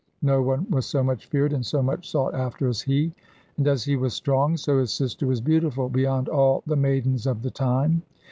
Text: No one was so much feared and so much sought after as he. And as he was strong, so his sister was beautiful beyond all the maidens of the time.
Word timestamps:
No 0.23 0.41
one 0.41 0.65
was 0.71 0.87
so 0.87 1.03
much 1.03 1.27
feared 1.27 1.53
and 1.53 1.63
so 1.63 1.83
much 1.83 2.09
sought 2.09 2.33
after 2.33 2.67
as 2.67 2.81
he. 2.81 3.13
And 3.57 3.67
as 3.67 3.83
he 3.83 3.95
was 3.95 4.15
strong, 4.15 4.57
so 4.57 4.79
his 4.79 4.91
sister 4.91 5.27
was 5.27 5.41
beautiful 5.41 5.89
beyond 5.89 6.27
all 6.27 6.63
the 6.65 6.75
maidens 6.75 7.27
of 7.27 7.43
the 7.43 7.51
time. 7.51 8.01